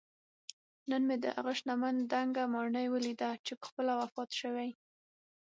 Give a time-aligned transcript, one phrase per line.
[0.89, 4.69] نن مې دهغه شتمن دنګه ماڼۍ ولیده چې پخپله وفات شوی